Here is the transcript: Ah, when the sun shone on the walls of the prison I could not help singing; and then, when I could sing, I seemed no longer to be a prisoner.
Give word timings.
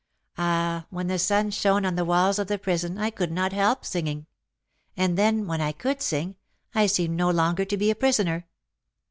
Ah, 0.39 0.87
when 0.89 1.05
the 1.05 1.19
sun 1.19 1.51
shone 1.51 1.85
on 1.85 1.93
the 1.95 2.03
walls 2.03 2.39
of 2.39 2.47
the 2.47 2.57
prison 2.57 2.97
I 2.97 3.11
could 3.11 3.31
not 3.31 3.53
help 3.53 3.85
singing; 3.85 4.25
and 4.97 5.15
then, 5.15 5.45
when 5.45 5.61
I 5.61 5.71
could 5.73 6.01
sing, 6.01 6.37
I 6.73 6.87
seemed 6.87 7.15
no 7.15 7.29
longer 7.29 7.65
to 7.65 7.77
be 7.77 7.91
a 7.91 7.95
prisoner. 7.95 8.47